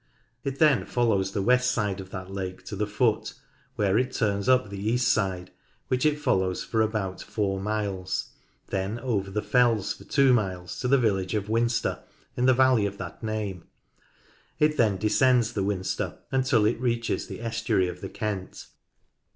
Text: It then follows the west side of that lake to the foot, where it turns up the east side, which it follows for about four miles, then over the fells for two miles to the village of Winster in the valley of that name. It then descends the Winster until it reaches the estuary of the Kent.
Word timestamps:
It 0.43 0.57
then 0.57 0.87
follows 0.87 1.31
the 1.31 1.43
west 1.43 1.69
side 1.69 2.01
of 2.01 2.09
that 2.09 2.31
lake 2.31 2.65
to 2.65 2.75
the 2.75 2.87
foot, 2.87 3.35
where 3.75 3.99
it 3.99 4.13
turns 4.15 4.49
up 4.49 4.67
the 4.71 4.91
east 4.91 5.09
side, 5.13 5.51
which 5.89 6.07
it 6.07 6.17
follows 6.19 6.63
for 6.63 6.81
about 6.81 7.21
four 7.21 7.59
miles, 7.59 8.29
then 8.69 8.97
over 8.97 9.29
the 9.29 9.43
fells 9.43 9.93
for 9.93 10.03
two 10.03 10.33
miles 10.33 10.79
to 10.79 10.87
the 10.87 10.97
village 10.97 11.35
of 11.35 11.49
Winster 11.49 11.99
in 12.35 12.47
the 12.47 12.53
valley 12.55 12.87
of 12.87 12.97
that 12.97 13.21
name. 13.21 13.65
It 14.57 14.75
then 14.75 14.97
descends 14.97 15.53
the 15.53 15.61
Winster 15.63 16.17
until 16.31 16.65
it 16.65 16.79
reaches 16.81 17.27
the 17.27 17.39
estuary 17.39 17.87
of 17.87 18.01
the 18.01 18.09
Kent. 18.09 18.65